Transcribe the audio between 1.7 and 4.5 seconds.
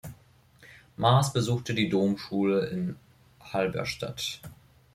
die Domschule in Halberstadt.